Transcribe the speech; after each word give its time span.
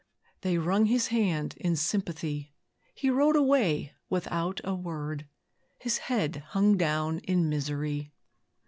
They 0.41 0.57
wrung 0.57 0.87
his 0.87 1.09
hand 1.09 1.53
in 1.57 1.75
sympathy, 1.75 2.55
He 2.95 3.11
rode 3.11 3.35
away 3.35 3.93
without 4.09 4.59
a 4.63 4.73
word, 4.73 5.27
His 5.77 5.99
head 5.99 6.37
hung 6.37 6.75
down 6.75 7.19
in 7.19 7.49
misery. 7.49 8.11